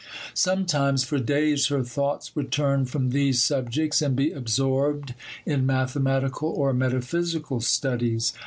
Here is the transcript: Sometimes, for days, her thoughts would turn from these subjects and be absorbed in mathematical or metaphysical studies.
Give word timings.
Sometimes, 0.33 1.03
for 1.03 1.19
days, 1.19 1.67
her 1.67 1.83
thoughts 1.83 2.35
would 2.35 2.51
turn 2.51 2.85
from 2.85 3.11
these 3.11 3.39
subjects 3.43 4.01
and 4.01 4.15
be 4.15 4.31
absorbed 4.31 5.13
in 5.45 5.63
mathematical 5.63 6.49
or 6.49 6.73
metaphysical 6.73 7.59
studies. 7.61 8.33